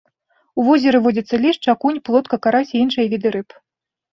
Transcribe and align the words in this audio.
У 0.61 0.63
возеры 0.69 1.01
водзяцца 1.05 1.35
лешч, 1.43 1.63
акунь, 1.75 1.99
плотка, 2.09 2.35
карась 2.47 2.73
і 2.75 2.83
іншыя 2.85 3.05
віды 3.13 3.27
рыб. 3.37 3.49